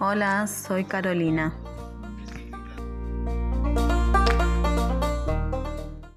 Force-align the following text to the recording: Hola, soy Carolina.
Hola, 0.00 0.46
soy 0.46 0.84
Carolina. 0.84 1.52